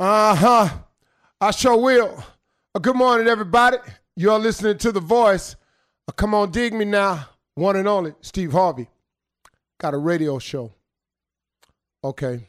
Uh 0.00 0.34
huh. 0.34 0.68
I 1.40 1.50
sure 1.50 1.76
will. 1.76 2.24
Uh, 2.74 2.78
good 2.78 2.96
morning, 2.96 3.28
everybody. 3.28 3.76
You're 4.16 4.38
listening 4.38 4.78
to 4.78 4.90
The 4.90 5.00
Voice. 5.00 5.54
Uh, 6.08 6.12
come 6.12 6.34
on, 6.34 6.50
dig 6.50 6.72
me 6.72 6.84
now. 6.84 7.28
One 7.54 7.76
and 7.76 7.86
only, 7.86 8.14
Steve 8.20 8.52
Harvey. 8.52 8.88
Got 9.78 9.94
a 9.94 9.98
radio 9.98 10.38
show. 10.38 10.72
Okay. 12.02 12.48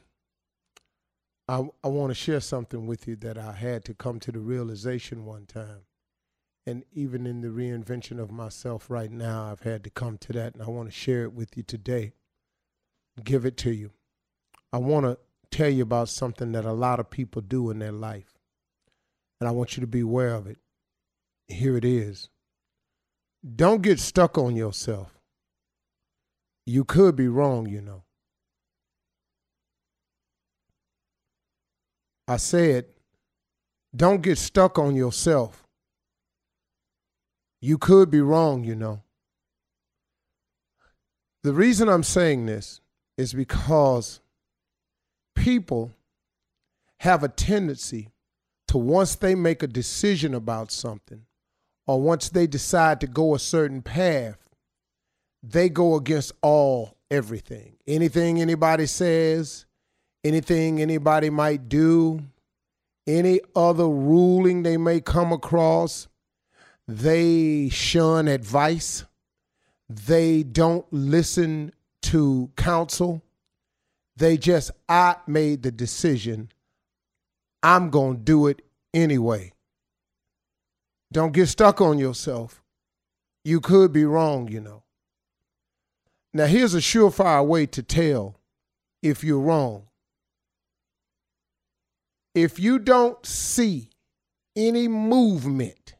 I, 1.47 1.67
I 1.83 1.87
want 1.89 2.11
to 2.11 2.15
share 2.15 2.39
something 2.39 2.87
with 2.87 3.07
you 3.07 3.15
that 3.17 3.37
I 3.37 3.51
had 3.51 3.83
to 3.85 3.93
come 3.93 4.19
to 4.21 4.31
the 4.31 4.39
realization 4.39 5.25
one 5.25 5.45
time. 5.45 5.81
And 6.65 6.85
even 6.93 7.27
in 7.27 7.41
the 7.41 7.49
reinvention 7.49 8.19
of 8.19 8.31
myself 8.31 8.89
right 8.89 9.11
now, 9.11 9.51
I've 9.51 9.63
had 9.63 9.83
to 9.83 9.89
come 9.89 10.17
to 10.19 10.33
that, 10.33 10.53
and 10.53 10.63
I 10.63 10.69
want 10.69 10.87
to 10.87 10.95
share 10.95 11.23
it 11.23 11.33
with 11.33 11.57
you 11.57 11.63
today. 11.63 12.13
Give 13.21 13.45
it 13.45 13.57
to 13.57 13.71
you. 13.71 13.91
I 14.71 14.77
want 14.77 15.05
to 15.05 15.17
tell 15.53 15.69
you 15.69 15.83
about 15.83 16.09
something 16.09 16.51
that 16.53 16.65
a 16.65 16.73
lot 16.73 16.99
of 16.99 17.09
people 17.09 17.41
do 17.41 17.69
in 17.69 17.79
their 17.79 17.91
life. 17.91 18.37
And 19.39 19.47
I 19.47 19.51
want 19.51 19.77
you 19.77 19.81
to 19.81 19.87
be 19.87 19.99
aware 19.99 20.33
of 20.33 20.47
it. 20.47 20.57
Here 21.47 21.77
it 21.77 21.85
is. 21.85 22.29
Don't 23.55 23.81
get 23.81 23.99
stuck 23.99 24.37
on 24.37 24.55
yourself. 24.55 25.19
You 26.65 26.85
could 26.85 27.15
be 27.15 27.27
wrong, 27.27 27.67
you 27.67 27.81
know. 27.81 28.03
I 32.27 32.37
said, 32.37 32.85
don't 33.95 34.21
get 34.21 34.37
stuck 34.37 34.79
on 34.79 34.95
yourself. 34.95 35.67
You 37.61 37.77
could 37.77 38.09
be 38.09 38.21
wrong, 38.21 38.63
you 38.63 38.75
know. 38.75 39.03
The 41.43 41.53
reason 41.53 41.89
I'm 41.89 42.03
saying 42.03 42.45
this 42.45 42.79
is 43.17 43.33
because 43.33 44.21
people 45.35 45.91
have 46.99 47.23
a 47.23 47.27
tendency 47.27 48.09
to 48.67 48.77
once 48.77 49.15
they 49.15 49.35
make 49.35 49.61
a 49.61 49.67
decision 49.67 50.33
about 50.33 50.71
something 50.71 51.25
or 51.85 52.01
once 52.01 52.29
they 52.29 52.47
decide 52.47 53.01
to 53.01 53.07
go 53.07 53.35
a 53.35 53.39
certain 53.39 53.81
path, 53.81 54.37
they 55.41 55.69
go 55.69 55.95
against 55.95 56.31
all 56.41 56.97
everything. 57.11 57.75
Anything 57.85 58.41
anybody 58.41 58.85
says, 58.85 59.65
anything 60.23 60.81
anybody 60.81 61.29
might 61.29 61.67
do, 61.67 62.21
any 63.05 63.41
other 63.55 63.87
ruling 63.87 64.63
they 64.63 64.77
may 64.77 65.01
come 65.01 65.33
across, 65.33 66.07
they 66.87 67.69
shun 67.69 68.27
advice. 68.27 69.05
They 69.89 70.43
don't 70.43 70.85
listen 70.91 71.73
to 72.03 72.49
counsel. 72.55 73.21
They 74.15 74.37
just, 74.37 74.71
I 74.87 75.15
made 75.27 75.63
the 75.63 75.71
decision. 75.71 76.49
I'm 77.61 77.89
going 77.89 78.17
to 78.17 78.23
do 78.23 78.47
it 78.47 78.61
anyway. 78.93 79.53
Don't 81.11 81.31
get 81.31 81.47
stuck 81.47 81.81
on 81.81 81.97
yourself. 81.97 82.63
You 83.43 83.59
could 83.59 83.91
be 83.91 84.05
wrong, 84.05 84.47
you 84.47 84.61
know. 84.61 84.83
Now, 86.33 86.45
here's 86.45 86.73
a 86.73 86.79
surefire 86.79 87.45
way 87.45 87.65
to 87.67 87.83
tell 87.83 88.39
if 89.01 89.23
you're 89.23 89.39
wrong. 89.39 89.87
If 92.33 92.59
you 92.59 92.79
don't 92.79 93.23
see 93.25 93.89
any 94.55 94.87
movement 94.87 95.95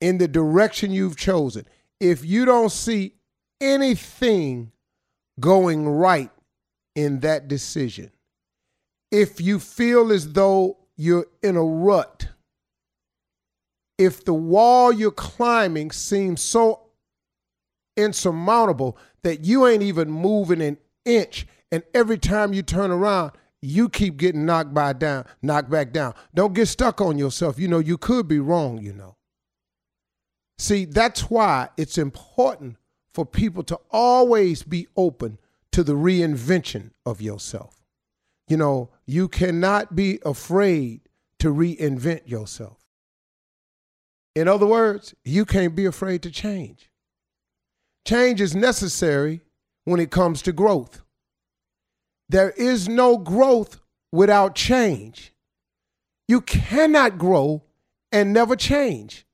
in 0.00 0.18
the 0.18 0.28
direction 0.28 0.92
you've 0.92 1.16
chosen, 1.16 1.66
if 2.00 2.24
you 2.24 2.46
don't 2.46 2.72
see 2.72 3.14
anything 3.60 4.72
going 5.40 5.88
right 5.88 6.30
in 6.94 7.20
that 7.20 7.48
decision. 7.48 8.10
If 9.10 9.40
you 9.40 9.58
feel 9.58 10.12
as 10.12 10.32
though 10.32 10.78
you're 10.96 11.26
in 11.42 11.56
a 11.56 11.64
rut, 11.64 12.28
if 13.98 14.24
the 14.24 14.34
wall 14.34 14.92
you're 14.92 15.10
climbing 15.10 15.90
seems 15.90 16.40
so 16.40 16.80
insurmountable 17.96 18.96
that 19.22 19.44
you 19.44 19.66
ain't 19.66 19.82
even 19.82 20.10
moving 20.10 20.62
an 20.62 20.78
inch, 21.04 21.46
and 21.72 21.82
every 21.94 22.18
time 22.18 22.52
you 22.52 22.62
turn 22.62 22.90
around, 22.90 23.32
you 23.62 23.88
keep 23.88 24.16
getting 24.16 24.46
knocked 24.46 24.72
by 24.72 24.92
down, 24.92 25.26
knocked 25.42 25.70
back 25.70 25.92
down. 25.92 26.14
Don't 26.34 26.54
get 26.54 26.66
stuck 26.66 27.00
on 27.00 27.18
yourself. 27.18 27.58
You 27.58 27.68
know, 27.68 27.78
you 27.78 27.98
could 27.98 28.26
be 28.26 28.38
wrong, 28.38 28.78
you 28.78 28.92
know. 28.92 29.16
See, 30.58 30.84
that's 30.84 31.30
why 31.30 31.68
it's 31.76 31.98
important 31.98 32.76
for 33.12 33.26
people 33.26 33.62
to 33.64 33.78
always 33.90 34.62
be 34.62 34.86
open 34.96 35.38
to 35.72 35.82
the 35.82 35.94
reinvention 35.94 36.90
of 37.04 37.20
yourself. 37.20 37.82
You 38.48 38.56
know, 38.56 38.90
you 39.06 39.28
cannot 39.28 39.94
be 39.94 40.18
afraid 40.24 41.02
to 41.38 41.52
reinvent 41.52 42.28
yourself. 42.28 42.78
In 44.34 44.48
other 44.48 44.66
words, 44.66 45.14
you 45.24 45.44
can't 45.44 45.74
be 45.74 45.86
afraid 45.86 46.22
to 46.22 46.30
change. 46.30 46.90
Change 48.06 48.40
is 48.40 48.54
necessary 48.54 49.40
when 49.84 50.00
it 50.00 50.10
comes 50.10 50.42
to 50.42 50.52
growth. 50.52 51.02
There 52.28 52.50
is 52.50 52.88
no 52.88 53.18
growth 53.18 53.80
without 54.12 54.54
change. 54.54 55.32
You 56.28 56.40
cannot 56.40 57.18
grow 57.18 57.64
and 58.12 58.32
never 58.32 58.56
change. 58.56 59.26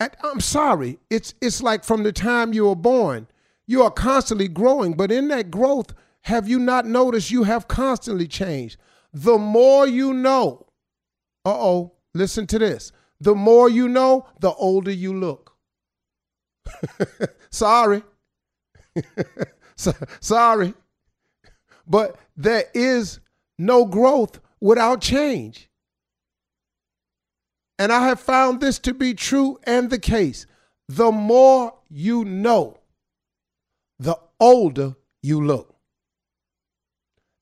I'm 0.00 0.40
sorry. 0.40 0.98
It's 1.10 1.34
it's 1.40 1.62
like 1.62 1.84
from 1.84 2.02
the 2.02 2.12
time 2.12 2.52
you 2.52 2.66
were 2.68 2.76
born, 2.76 3.26
you 3.66 3.82
are 3.82 3.90
constantly 3.90 4.48
growing, 4.48 4.94
but 4.94 5.10
in 5.10 5.28
that 5.28 5.50
growth, 5.50 5.92
have 6.22 6.48
you 6.48 6.58
not 6.58 6.86
noticed 6.86 7.30
you 7.30 7.44
have 7.44 7.68
constantly 7.68 8.28
changed? 8.28 8.78
The 9.12 9.38
more 9.38 9.86
you 9.86 10.12
know, 10.12 10.66
uh-oh, 11.44 11.92
listen 12.14 12.46
to 12.48 12.58
this. 12.58 12.92
The 13.20 13.34
more 13.34 13.68
you 13.68 13.88
know, 13.88 14.26
the 14.40 14.52
older 14.52 14.92
you 14.92 15.14
look. 15.18 15.56
sorry. 17.50 18.02
sorry. 20.20 20.74
But 21.86 22.16
there 22.36 22.64
is 22.74 23.20
no 23.58 23.84
growth 23.84 24.40
without 24.60 25.00
change. 25.00 25.68
And 27.78 27.92
I 27.92 28.06
have 28.08 28.20
found 28.20 28.60
this 28.60 28.78
to 28.80 28.94
be 28.94 29.14
true 29.14 29.58
and 29.64 29.90
the 29.90 29.98
case. 29.98 30.46
The 30.88 31.12
more 31.12 31.74
you 31.88 32.24
know, 32.24 32.80
the 33.98 34.18
older 34.40 34.96
you 35.22 35.44
look. 35.44 35.76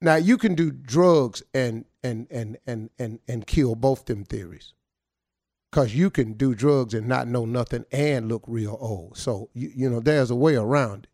Now 0.00 0.16
you 0.16 0.36
can 0.36 0.54
do 0.54 0.70
drugs 0.70 1.42
and 1.54 1.84
and 2.02 2.26
and 2.30 2.58
and 2.66 2.90
and 2.98 3.18
and 3.26 3.46
kill 3.46 3.74
both 3.74 4.04
them 4.04 4.24
theories. 4.24 4.74
Cause 5.72 5.94
you 5.94 6.10
can 6.10 6.34
do 6.34 6.54
drugs 6.54 6.94
and 6.94 7.06
not 7.06 7.28
know 7.28 7.44
nothing 7.44 7.84
and 7.90 8.28
look 8.28 8.44
real 8.46 8.76
old. 8.80 9.16
So 9.16 9.50
you 9.54 9.72
you 9.74 9.90
know 9.90 10.00
there's 10.00 10.30
a 10.30 10.36
way 10.36 10.54
around 10.56 11.04
it. 11.04 11.10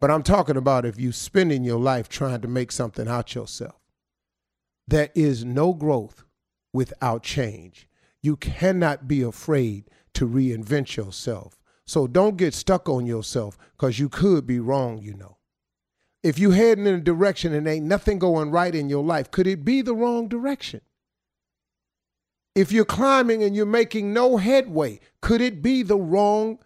But 0.00 0.10
I'm 0.10 0.22
talking 0.22 0.56
about 0.56 0.84
if 0.84 0.98
you 0.98 1.12
spending 1.12 1.62
your 1.62 1.78
life 1.78 2.08
trying 2.08 2.40
to 2.40 2.48
make 2.48 2.72
something 2.72 3.06
out 3.06 3.34
yourself. 3.34 3.78
There 4.88 5.10
is 5.14 5.44
no 5.44 5.72
growth 5.72 6.24
without 6.72 7.22
change. 7.22 7.88
You 8.22 8.36
cannot 8.36 9.08
be 9.08 9.22
afraid 9.22 9.90
to 10.14 10.28
reinvent 10.28 10.96
yourself. 10.96 11.58
So 11.84 12.06
don't 12.06 12.36
get 12.36 12.54
stuck 12.54 12.88
on 12.88 13.06
yourself 13.06 13.58
because 13.72 13.98
you 13.98 14.08
could 14.08 14.46
be 14.46 14.60
wrong, 14.60 14.98
you 14.98 15.14
know. 15.14 15.38
If 16.22 16.38
you 16.38 16.52
heading 16.52 16.86
in 16.86 16.94
a 16.94 17.00
direction 17.00 17.52
and 17.52 17.66
ain't 17.66 17.86
nothing 17.86 18.18
going 18.18 18.50
right 18.50 18.74
in 18.74 18.88
your 18.88 19.02
life, 19.02 19.30
could 19.30 19.48
it 19.48 19.64
be 19.64 19.82
the 19.82 19.94
wrong 19.94 20.28
direction? 20.28 20.80
If 22.54 22.70
you're 22.70 22.84
climbing 22.84 23.42
and 23.42 23.56
you're 23.56 23.66
making 23.66 24.12
no 24.12 24.36
headway, 24.36 25.00
could 25.20 25.40
it 25.40 25.62
be 25.62 25.82
the 25.82 25.96
wrong 25.96 26.58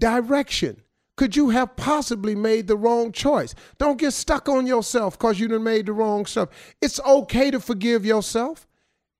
direction? 0.00 0.82
Could 1.16 1.34
you 1.34 1.50
have 1.50 1.74
possibly 1.74 2.36
made 2.36 2.68
the 2.68 2.76
wrong 2.76 3.10
choice? 3.10 3.54
Don't 3.78 3.98
get 3.98 4.12
stuck 4.12 4.48
on 4.48 4.66
yourself 4.66 5.18
because 5.18 5.40
you 5.40 5.48
done 5.48 5.64
made 5.64 5.86
the 5.86 5.92
wrong 5.92 6.26
stuff. 6.26 6.48
It's 6.80 7.00
okay 7.00 7.50
to 7.50 7.58
forgive 7.58 8.06
yourself. 8.06 8.67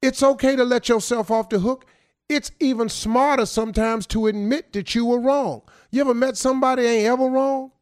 It's 0.01 0.23
okay 0.23 0.55
to 0.57 0.65
let 0.65 0.89
yourself 0.89 1.31
off 1.31 1.49
the 1.49 1.59
hook. 1.59 1.87
It's 2.29 2.53
even 2.61 2.89
smarter 2.89 3.47
sometimes 3.47 4.07
to 4.09 4.27
admit 4.27 4.73
that 4.75 4.95
you 4.95 5.07
were 5.07 5.19
wrong. 5.19 5.63
You 5.91 6.03
ever 6.03 6.15
met 6.15 6.37
somebody 6.37 6.83
ain't 6.83 7.07
ever 7.07 7.27
wrong? 7.27 7.73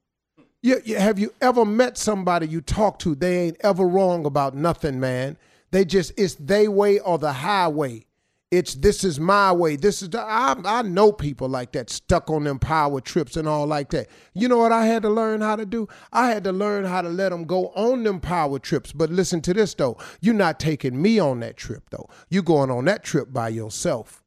You, 0.63 0.81
you, 0.85 0.97
have 0.97 1.19
you 1.19 1.33
ever 1.41 1.65
met 1.65 1.99
somebody 1.99 2.47
you 2.47 2.61
talk 2.61 2.99
to? 3.01 3.15
They 3.15 3.47
ain't 3.47 3.57
ever 3.61 3.87
wrong 3.87 4.25
about 4.25 4.55
nothing, 4.55 4.99
man. 4.99 5.37
They 5.73 5.85
just 5.85 6.13
it's 6.17 6.35
they 6.37 6.69
way 6.69 6.99
or 7.01 7.19
the 7.19 7.33
highway. 7.33 8.07
It's 8.53 8.75
this 8.75 9.03
is 9.03 9.19
my 9.19 9.53
way. 9.53 9.75
This 9.75 10.03
is 10.03 10.11
the, 10.11 10.21
I, 10.21 10.55
I 10.65 10.83
know 10.83 11.11
people 11.11 11.49
like 11.49 11.73
that 11.73 11.91
stuck 11.91 12.31
on 12.31 12.45
them 12.45 12.61
power 12.61 13.01
trips 13.01 13.37
and 13.37 13.49
all 13.49 13.67
like 13.67 13.91
that. 13.91 14.09
You 14.35 14.47
know 14.47 14.59
what 14.59 14.71
I 14.71 14.87
had 14.87 15.03
to 15.03 15.09
learn 15.09 15.41
how 15.41 15.57
to 15.57 15.67
do? 15.67 15.89
I 16.13 16.29
had 16.29 16.45
to 16.45 16.53
learn 16.53 16.85
how 16.85 17.03
to 17.03 17.09
let 17.09 17.31
them 17.31 17.45
go 17.45 17.69
on 17.71 18.05
them 18.05 18.21
power 18.21 18.61
trips. 18.61 18.93
But 18.93 19.11
listen 19.11 19.41
to 19.43 19.55
this 19.55 19.75
though. 19.75 19.99
You're 20.21 20.35
not 20.35 20.61
taking 20.61 21.01
me 21.03 21.19
on 21.19 21.41
that 21.41 21.57
trip 21.57 21.91
though. 21.91 22.09
You 22.29 22.43
going 22.43 22.71
on 22.71 22.85
that 22.85 23.03
trip 23.03 23.33
by 23.33 23.49
yourself. 23.49 24.23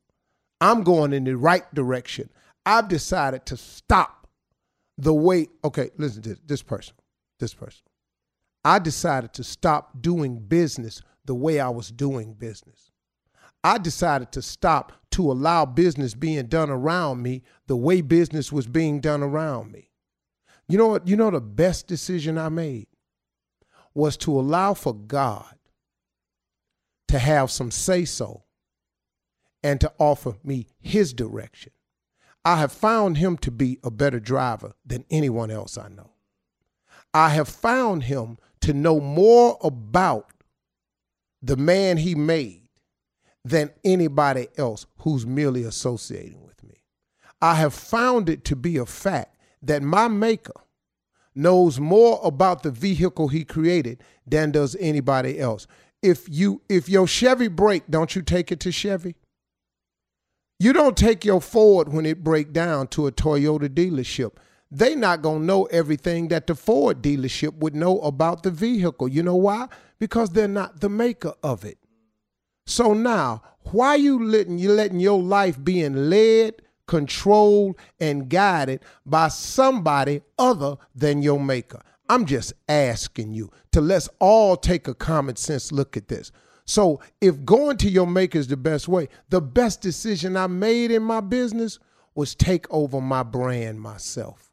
I'm 0.59 0.83
going 0.83 1.13
in 1.13 1.23
the 1.23 1.37
right 1.37 1.73
direction. 1.73 2.29
I've 2.65 2.89
decided 2.89 3.45
to 3.47 3.57
stop 3.57 4.27
the 4.97 5.13
way. 5.13 5.47
Okay, 5.63 5.91
listen 5.97 6.21
to 6.23 6.29
this, 6.29 6.39
this 6.45 6.61
person. 6.61 6.95
This 7.39 7.53
person. 7.53 7.83
I 8.65 8.79
decided 8.79 9.31
to 9.35 9.45
stop 9.45 10.01
doing 10.01 10.39
business 10.39 11.01
the 11.23 11.35
way 11.35 11.61
I 11.61 11.69
was 11.69 11.89
doing 11.89 12.33
business. 12.33 12.88
I 13.63 13.77
decided 13.77 14.31
to 14.33 14.41
stop 14.41 14.93
to 15.11 15.31
allow 15.31 15.65
business 15.65 16.13
being 16.13 16.45
done 16.45 16.69
around 16.69 17.21
me 17.21 17.43
the 17.67 17.75
way 17.75 18.01
business 18.01 18.51
was 18.51 18.67
being 18.67 19.01
done 19.01 19.21
around 19.21 19.71
me. 19.71 19.89
You 20.67 20.77
know 20.77 20.87
what? 20.87 21.07
You 21.07 21.15
know 21.17 21.31
the 21.31 21.41
best 21.41 21.87
decision 21.87 22.37
I 22.37 22.49
made 22.49 22.87
was 23.93 24.15
to 24.17 24.39
allow 24.39 24.73
for 24.75 24.93
God 24.93 25.55
to 27.07 27.19
have 27.19 27.49
some 27.51 27.71
say 27.71 28.05
so 28.05 28.43
and 29.63 29.81
to 29.81 29.91
offer 29.97 30.35
me 30.43 30.67
his 30.79 31.11
direction. 31.11 31.73
I 32.45 32.57
have 32.57 32.71
found 32.71 33.17
him 33.17 33.37
to 33.39 33.51
be 33.51 33.79
a 33.83 33.91
better 33.91 34.19
driver 34.19 34.73
than 34.85 35.05
anyone 35.09 35.51
else 35.51 35.77
I 35.77 35.89
know. 35.89 36.11
I 37.13 37.29
have 37.29 37.49
found 37.49 38.03
him 38.03 38.37
to 38.61 38.73
know 38.73 38.99
more 38.99 39.57
about 39.61 40.31
the 41.41 41.57
man 41.57 41.97
he 41.97 42.15
made 42.15 42.58
than 43.45 43.71
anybody 43.83 44.47
else 44.57 44.85
who's 44.99 45.25
merely 45.25 45.63
associating 45.63 46.43
with 46.45 46.63
me. 46.63 46.83
I 47.41 47.55
have 47.55 47.73
found 47.73 48.29
it 48.29 48.43
to 48.45 48.55
be 48.55 48.77
a 48.77 48.85
fact 48.85 49.37
that 49.61 49.81
my 49.81 50.07
maker 50.07 50.53
knows 51.35 51.79
more 51.79 52.19
about 52.23 52.63
the 52.63 52.71
vehicle 52.71 53.29
he 53.29 53.45
created 53.45 54.03
than 54.27 54.51
does 54.51 54.75
anybody 54.79 55.39
else. 55.39 55.67
If 56.01 56.27
you 56.29 56.61
if 56.69 56.87
your 56.89 57.07
Chevy 57.07 57.47
break, 57.47 57.83
don't 57.89 58.15
you 58.15 58.21
take 58.21 58.51
it 58.51 58.59
to 58.61 58.71
Chevy? 58.71 59.15
You 60.59 60.73
don't 60.73 60.97
take 60.97 61.23
your 61.23 61.39
Ford 61.39 61.93
when 61.93 62.05
it 62.05 62.23
break 62.23 62.51
down 62.51 62.87
to 62.87 63.07
a 63.07 63.11
Toyota 63.11 63.69
dealership. 63.69 64.33
They 64.71 64.93
not 64.93 65.21
going 65.21 65.39
to 65.39 65.45
know 65.45 65.65
everything 65.65 66.27
that 66.27 66.47
the 66.47 66.55
Ford 66.55 67.01
dealership 67.01 67.55
would 67.55 67.75
know 67.75 67.99
about 68.01 68.43
the 68.43 68.51
vehicle. 68.51 69.07
You 69.07 69.23
know 69.23 69.35
why? 69.35 69.67
Because 69.99 70.31
they're 70.31 70.47
not 70.47 70.81
the 70.81 70.89
maker 70.89 71.33
of 71.41 71.63
it. 71.65 71.77
So 72.69 72.93
now, 72.93 73.41
why 73.71 73.95
you 73.95 74.23
letting 74.23 74.59
you 74.59 74.71
letting 74.71 74.99
your 74.99 75.19
life 75.19 75.61
being 75.61 76.07
led, 76.07 76.61
controlled, 76.85 77.77
and 77.99 78.29
guided 78.29 78.81
by 79.07 79.29
somebody 79.29 80.21
other 80.37 80.77
than 80.93 81.23
your 81.23 81.39
maker? 81.39 81.81
I'm 82.07 82.27
just 82.27 82.53
asking 82.67 83.33
you 83.33 83.49
to 83.71 83.81
let's 83.81 84.07
all 84.19 84.55
take 84.55 84.87
a 84.87 84.93
common 84.93 85.35
sense 85.35 85.71
look 85.71 85.97
at 85.97 86.09
this. 86.09 86.31
So 86.65 87.01
if 87.19 87.43
going 87.43 87.77
to 87.77 87.89
your 87.89 88.05
maker 88.05 88.37
is 88.37 88.47
the 88.47 88.55
best 88.55 88.87
way, 88.87 89.09
the 89.29 89.41
best 89.41 89.81
decision 89.81 90.37
I 90.37 90.45
made 90.45 90.91
in 90.91 91.01
my 91.01 91.21
business 91.21 91.79
was 92.13 92.35
take 92.35 92.71
over 92.71 93.01
my 93.01 93.23
brand 93.23 93.81
myself 93.81 94.51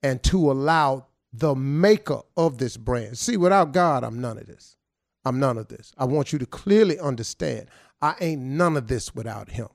and 0.00 0.22
to 0.22 0.52
allow 0.52 1.08
the 1.32 1.56
maker 1.56 2.20
of 2.36 2.58
this 2.58 2.76
brand. 2.76 3.18
See, 3.18 3.36
without 3.36 3.72
God, 3.72 4.04
I'm 4.04 4.20
none 4.20 4.38
of 4.38 4.46
this. 4.46 4.75
I'm 5.26 5.40
none 5.40 5.58
of 5.58 5.66
this. 5.66 5.92
I 5.98 6.04
want 6.04 6.32
you 6.32 6.38
to 6.38 6.46
clearly 6.46 7.00
understand 7.00 7.68
I 8.00 8.14
ain't 8.20 8.42
none 8.42 8.76
of 8.76 8.86
this 8.86 9.14
without 9.14 9.50
him. 9.50 9.68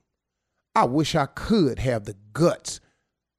I 0.73 0.85
wish 0.85 1.13
I 1.13 1.25
could 1.25 1.79
have 1.79 2.05
the 2.05 2.15
guts 2.31 2.79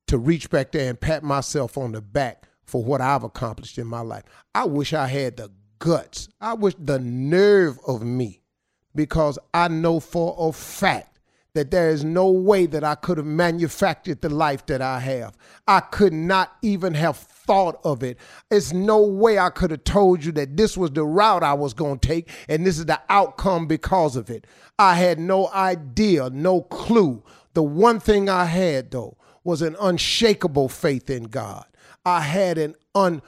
to 0.08 0.18
reach 0.18 0.50
back 0.50 0.72
there 0.72 0.90
and 0.90 1.00
pat 1.00 1.22
myself 1.22 1.78
on 1.78 1.92
the 1.92 2.02
back 2.02 2.46
for 2.66 2.84
what 2.84 3.00
I've 3.00 3.22
accomplished 3.22 3.78
in 3.78 3.86
my 3.86 4.00
life. 4.00 4.24
I 4.54 4.66
wish 4.66 4.92
I 4.92 5.06
had 5.06 5.38
the 5.38 5.50
guts. 5.78 6.28
I 6.38 6.52
wish 6.52 6.74
the 6.78 6.98
nerve 6.98 7.78
of 7.86 8.02
me, 8.02 8.42
because 8.94 9.38
I 9.54 9.68
know 9.68 9.98
for 9.98 10.36
a 10.38 10.52
fact 10.52 11.20
that 11.54 11.70
there 11.70 11.88
is 11.88 12.04
no 12.04 12.30
way 12.30 12.66
that 12.66 12.84
I 12.84 12.94
could 12.94 13.16
have 13.16 13.26
manufactured 13.26 14.20
the 14.20 14.28
life 14.28 14.66
that 14.66 14.82
I 14.82 15.00
have. 15.00 15.36
I 15.66 15.80
could 15.80 16.12
not 16.12 16.52
even 16.60 16.92
have 16.94 17.16
thought 17.46 17.80
of 17.84 18.02
it. 18.02 18.18
It's 18.50 18.72
no 18.72 19.02
way 19.02 19.38
I 19.38 19.50
could 19.50 19.70
have 19.70 19.84
told 19.84 20.24
you 20.24 20.32
that 20.32 20.56
this 20.56 20.76
was 20.76 20.90
the 20.90 21.04
route 21.04 21.42
I 21.42 21.54
was 21.54 21.74
going 21.74 21.98
to 21.98 22.08
take 22.08 22.30
and 22.48 22.66
this 22.66 22.78
is 22.78 22.86
the 22.86 23.00
outcome 23.08 23.66
because 23.66 24.16
of 24.16 24.30
it. 24.30 24.46
I 24.78 24.94
had 24.94 25.18
no 25.18 25.48
idea, 25.48 26.30
no 26.30 26.62
clue. 26.62 27.22
The 27.54 27.62
one 27.62 28.00
thing 28.00 28.28
I 28.28 28.44
had, 28.46 28.90
though, 28.90 29.16
was 29.44 29.62
an 29.62 29.76
unshakable 29.80 30.68
faith 30.68 31.10
in 31.10 31.24
God. 31.24 31.66
I 32.04 32.20
had 32.20 32.58
an 32.58 32.74
un 32.94 33.22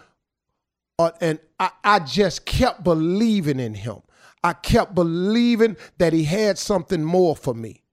uh, 0.98 1.10
and 1.20 1.40
I, 1.58 1.70
I 1.82 1.98
just 2.00 2.46
kept 2.46 2.84
believing 2.84 3.58
in 3.58 3.74
him. 3.74 4.02
I 4.42 4.52
kept 4.52 4.94
believing 4.94 5.76
that 5.98 6.12
he 6.12 6.24
had 6.24 6.58
something 6.58 7.02
more 7.02 7.34
for 7.34 7.54
me. 7.54 7.83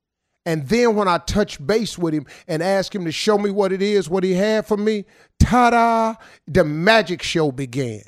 And 0.45 0.67
then 0.67 0.95
when 0.95 1.07
I 1.07 1.19
touched 1.19 1.65
base 1.65 1.97
with 1.97 2.13
him 2.13 2.25
and 2.47 2.63
asked 2.63 2.95
him 2.95 3.05
to 3.05 3.11
show 3.11 3.38
me 3.38 3.51
what 3.51 3.71
it 3.71 3.81
is, 3.81 4.09
what 4.09 4.23
he 4.23 4.33
had 4.33 4.65
for 4.65 4.77
me, 4.77 5.05
ta 5.39 5.69
da, 5.69 6.15
the 6.47 6.63
magic 6.63 7.21
show 7.21 7.51
began. 7.51 8.01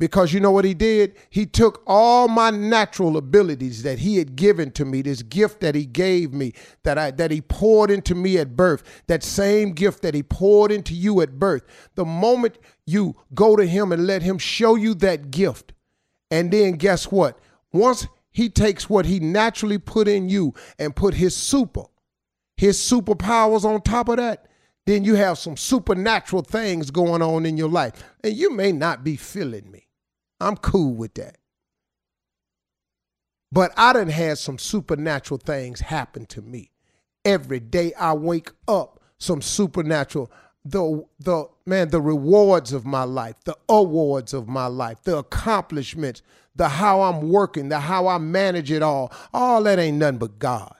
Because 0.00 0.32
you 0.32 0.38
know 0.38 0.52
what 0.52 0.64
he 0.64 0.74
did? 0.74 1.16
He 1.28 1.44
took 1.44 1.82
all 1.84 2.28
my 2.28 2.50
natural 2.50 3.16
abilities 3.16 3.82
that 3.82 3.98
he 3.98 4.18
had 4.18 4.36
given 4.36 4.70
to 4.72 4.84
me, 4.84 5.02
this 5.02 5.22
gift 5.22 5.60
that 5.60 5.74
he 5.74 5.86
gave 5.86 6.32
me, 6.32 6.52
that 6.84 6.98
I 6.98 7.10
that 7.12 7.32
he 7.32 7.40
poured 7.40 7.90
into 7.90 8.14
me 8.14 8.38
at 8.38 8.56
birth, 8.56 8.84
that 9.08 9.24
same 9.24 9.72
gift 9.72 10.02
that 10.02 10.14
he 10.14 10.22
poured 10.22 10.70
into 10.70 10.94
you 10.94 11.20
at 11.20 11.40
birth. 11.40 11.62
The 11.96 12.04
moment 12.04 12.58
you 12.86 13.16
go 13.34 13.56
to 13.56 13.66
him 13.66 13.90
and 13.90 14.06
let 14.06 14.22
him 14.22 14.38
show 14.38 14.76
you 14.76 14.94
that 14.94 15.32
gift, 15.32 15.72
and 16.30 16.52
then 16.52 16.72
guess 16.72 17.10
what? 17.10 17.36
Once 17.72 18.06
he 18.38 18.48
takes 18.48 18.88
what 18.88 19.04
he 19.04 19.18
naturally 19.18 19.78
put 19.78 20.06
in 20.06 20.28
you 20.28 20.54
and 20.78 20.94
put 20.94 21.14
his 21.14 21.34
super, 21.34 21.86
his 22.56 22.78
superpowers 22.78 23.64
on 23.64 23.80
top 23.80 24.08
of 24.08 24.18
that, 24.18 24.46
then 24.86 25.02
you 25.02 25.16
have 25.16 25.38
some 25.38 25.56
supernatural 25.56 26.42
things 26.42 26.92
going 26.92 27.20
on 27.20 27.44
in 27.44 27.56
your 27.56 27.68
life. 27.68 27.94
And 28.22 28.36
you 28.36 28.52
may 28.54 28.70
not 28.70 29.02
be 29.02 29.16
feeling 29.16 29.68
me. 29.72 29.88
I'm 30.38 30.56
cool 30.56 30.94
with 30.94 31.14
that. 31.14 31.38
But 33.50 33.72
I 33.76 33.92
done 33.92 34.06
had 34.06 34.38
some 34.38 34.56
supernatural 34.56 35.38
things 35.38 35.80
happen 35.80 36.24
to 36.26 36.40
me. 36.40 36.70
Every 37.24 37.58
day 37.58 37.92
I 37.94 38.12
wake 38.12 38.52
up, 38.68 39.00
some 39.18 39.42
supernatural 39.42 40.30
the 40.70 41.04
the 41.20 41.46
man 41.66 41.88
the 41.90 42.00
rewards 42.00 42.72
of 42.72 42.84
my 42.84 43.04
life 43.04 43.36
the 43.44 43.56
awards 43.68 44.34
of 44.34 44.48
my 44.48 44.66
life 44.66 45.02
the 45.04 45.16
accomplishments 45.16 46.22
the 46.56 46.68
how 46.68 47.02
i'm 47.02 47.28
working 47.30 47.68
the 47.68 47.80
how 47.80 48.06
i 48.08 48.18
manage 48.18 48.70
it 48.70 48.82
all 48.82 49.12
all 49.32 49.62
that 49.62 49.78
ain't 49.78 49.98
nothing 49.98 50.18
but 50.18 50.38
god 50.38 50.74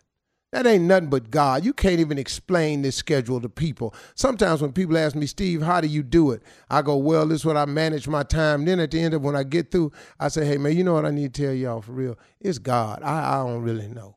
that 0.53 0.67
ain't 0.67 0.85
nothing 0.85 1.11
but 1.11 1.31
God. 1.31 1.65
You 1.65 1.75
can't 1.75 2.01
even 2.01 2.17
explain 2.17 2.81
this 2.81 2.97
schedule 2.97 3.41
to 3.41 3.49
people. 3.51 3.95
Sometimes 4.15 4.63
when 4.63 4.73
people 4.73 4.97
ask 4.97 5.15
me, 5.15 5.27
Steve, 5.27 5.61
how 5.61 5.81
do 5.81 5.89
you 5.89 6.03
do 6.03 6.31
it? 6.31 6.43
I 6.71 6.81
go, 6.81 6.97
well, 6.97 7.27
this 7.27 7.41
is 7.41 7.45
what 7.45 7.59
I 7.59 7.67
manage 7.67 8.09
my 8.09 8.23
time. 8.23 8.65
Then 8.65 8.81
at 8.81 8.91
the 8.91 9.01
end 9.01 9.13
of 9.13 9.23
when 9.23 9.37
I 9.37 9.43
get 9.43 9.71
through, 9.71 9.93
I 10.19 10.29
say, 10.29 10.47
hey, 10.47 10.57
man, 10.57 10.75
you 10.75 10.85
know 10.85 10.95
what 10.95 11.05
I 11.05 11.11
need 11.11 11.35
to 11.35 11.43
tell 11.43 11.53
y'all 11.53 11.83
for 11.83 11.93
real? 11.93 12.19
It's 12.41 12.59
God. 12.59 13.03
I, 13.03 13.35
I 13.35 13.45
don't 13.45 13.63
really 13.63 13.89
know. 13.89 14.17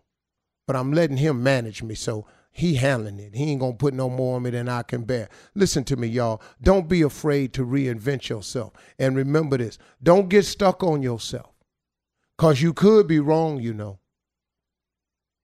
But 0.67 0.77
I'm 0.77 0.93
letting 0.93 1.17
him 1.17 1.43
manage 1.43 1.83
me. 1.83 1.95
So 1.95 2.25
he 2.51 2.75
handling 2.75 3.19
it. 3.19 3.33
He 3.33 3.51
ain't 3.51 3.61
gonna 3.61 3.73
put 3.73 3.93
no 3.93 4.09
more 4.09 4.35
on 4.35 4.43
me 4.43 4.49
than 4.49 4.67
I 4.67 4.83
can 4.83 5.03
bear. 5.03 5.29
Listen 5.55 5.83
to 5.85 5.95
me, 5.95 6.07
y'all. 6.07 6.41
Don't 6.61 6.89
be 6.89 7.01
afraid 7.01 7.53
to 7.53 7.65
reinvent 7.65 8.27
yourself. 8.29 8.73
And 8.99 9.15
remember 9.15 9.57
this: 9.57 9.77
don't 10.03 10.29
get 10.29 10.45
stuck 10.45 10.83
on 10.83 11.01
yourself. 11.01 11.51
Cause 12.37 12.61
you 12.61 12.73
could 12.73 13.07
be 13.07 13.19
wrong, 13.19 13.59
you 13.59 13.73
know. 13.73 13.99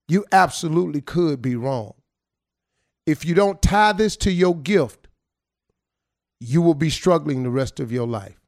You 0.08 0.26
absolutely 0.32 1.02
could 1.02 1.42
be 1.42 1.56
wrong. 1.56 1.94
If 3.06 3.24
you 3.24 3.36
don't 3.36 3.62
tie 3.62 3.94
this 3.94 4.18
to 4.18 4.32
your 4.32 4.56
gift, 4.56 5.08
you 6.40 6.62
will 6.62 6.74
be 6.74 6.90
struggling 6.90 7.44
the 7.44 7.50
rest 7.50 7.80
of 7.80 7.92
your 7.92 8.08
life. 8.08 8.40